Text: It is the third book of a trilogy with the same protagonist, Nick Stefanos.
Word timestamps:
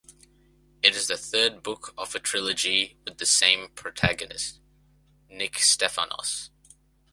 It 0.81 0.95
is 0.95 1.05
the 1.05 1.15
third 1.15 1.61
book 1.61 1.93
of 1.95 2.15
a 2.15 2.19
trilogy 2.19 2.97
with 3.05 3.19
the 3.19 3.25
same 3.27 3.67
protagonist, 3.75 4.59
Nick 5.29 5.57
Stefanos. 5.59 6.49